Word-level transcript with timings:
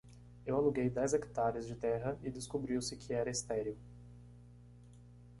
Eu 0.47 0.57
aluguei 0.57 0.89
dez 0.89 1.13
hectares 1.13 1.67
de 1.67 1.75
terra 1.75 2.17
e 2.23 2.31
descobriu-se 2.31 2.97
que 2.97 3.13
era 3.13 3.29
estéril. 3.29 3.77